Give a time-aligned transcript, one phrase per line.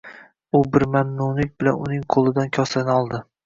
[0.59, 3.25] U bir mamnunlik bilan uning qoʻlidan kosani oldi.